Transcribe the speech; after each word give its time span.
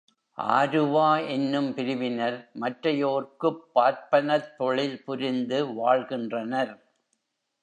ஆருவா 0.37 1.27
என்னும் 1.27 1.73
பிரிவினர் 1.73 2.49
மற்றையோர்க்குப் 2.59 3.61
பார்ப்பனத் 3.75 4.55
தொழில் 4.57 5.03
புரிந்து 5.03 5.73
வாழ்கின்றனர். 5.73 6.73